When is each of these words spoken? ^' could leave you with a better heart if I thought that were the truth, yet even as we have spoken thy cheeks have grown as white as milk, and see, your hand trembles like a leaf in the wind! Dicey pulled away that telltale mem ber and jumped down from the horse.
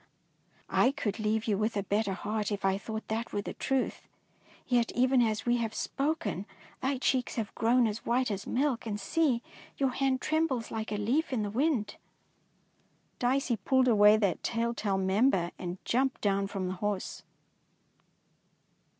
^' 0.69 0.95
could 0.95 1.19
leave 1.19 1.45
you 1.45 1.59
with 1.59 1.77
a 1.77 1.83
better 1.83 2.13
heart 2.13 2.51
if 2.51 2.65
I 2.65 2.79
thought 2.79 3.07
that 3.09 3.31
were 3.31 3.43
the 3.43 3.53
truth, 3.53 4.07
yet 4.67 4.91
even 4.93 5.21
as 5.21 5.45
we 5.45 5.57
have 5.57 5.75
spoken 5.75 6.47
thy 6.81 6.97
cheeks 6.97 7.35
have 7.35 7.53
grown 7.53 7.85
as 7.85 8.03
white 8.03 8.31
as 8.31 8.47
milk, 8.47 8.87
and 8.87 8.99
see, 8.99 9.43
your 9.77 9.91
hand 9.91 10.19
trembles 10.19 10.71
like 10.71 10.91
a 10.91 10.97
leaf 10.97 11.31
in 11.31 11.43
the 11.43 11.51
wind! 11.51 11.97
Dicey 13.19 13.57
pulled 13.57 13.87
away 13.87 14.17
that 14.17 14.41
telltale 14.41 14.97
mem 14.97 15.29
ber 15.29 15.51
and 15.59 15.77
jumped 15.85 16.21
down 16.21 16.47
from 16.47 16.65
the 16.67 16.73
horse. 16.81 17.21